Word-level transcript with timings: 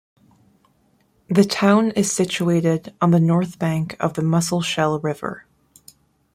The 1.29 1.43
town 1.43 1.91
is 1.91 2.11
situated 2.11 2.91
on 3.01 3.11
the 3.11 3.19
north 3.19 3.59
bank 3.59 3.95
of 3.99 4.15
the 4.15 4.23
Musselshell 4.23 4.99
River. 4.99 5.45